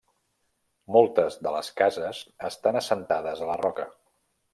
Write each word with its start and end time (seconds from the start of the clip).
Moltes 0.95 1.35
de 1.47 1.51
les 1.55 1.69
cases 1.81 2.21
estan 2.49 2.79
assentades 2.81 3.45
a 3.45 3.51
la 3.51 3.59
roca. 3.63 3.87